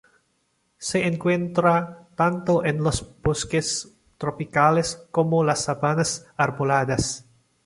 Se 0.79 1.05
encuentra 1.05 2.07
tanto 2.15 2.65
en 2.65 2.81
los 2.83 3.07
bosques 3.21 3.99
tropicales 4.17 5.07
como 5.11 5.43
las 5.43 5.65
sabanas 5.65 6.25
arboladas. 6.37 7.27